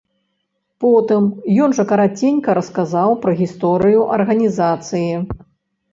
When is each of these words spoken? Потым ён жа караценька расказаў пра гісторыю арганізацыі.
Потым 0.85 1.27
ён 1.65 1.75
жа 1.81 1.85
караценька 1.93 2.57
расказаў 2.61 3.09
пра 3.27 3.35
гісторыю 3.43 3.99
арганізацыі. 4.19 5.13